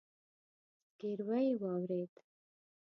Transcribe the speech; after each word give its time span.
ځګيروی 0.97 1.39
يې 1.47 1.55
واورېد. 1.61 2.13